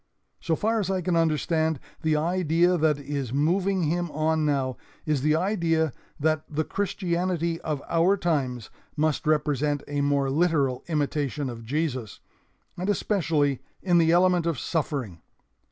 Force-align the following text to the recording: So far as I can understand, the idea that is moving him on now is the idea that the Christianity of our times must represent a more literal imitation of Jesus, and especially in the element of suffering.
So 0.39 0.55
far 0.55 0.79
as 0.79 0.89
I 0.89 1.01
can 1.01 1.15
understand, 1.15 1.79
the 2.01 2.15
idea 2.15 2.75
that 2.75 2.97
is 2.97 3.31
moving 3.31 3.83
him 3.83 4.09
on 4.09 4.47
now 4.47 4.77
is 5.05 5.21
the 5.21 5.35
idea 5.35 5.93
that 6.19 6.43
the 6.49 6.63
Christianity 6.63 7.61
of 7.61 7.83
our 7.87 8.17
times 8.17 8.71
must 8.97 9.27
represent 9.27 9.83
a 9.87 10.01
more 10.01 10.31
literal 10.31 10.83
imitation 10.87 11.51
of 11.51 11.65
Jesus, 11.65 12.19
and 12.75 12.89
especially 12.89 13.61
in 13.83 13.99
the 13.99 14.11
element 14.11 14.47
of 14.47 14.57
suffering. 14.57 15.21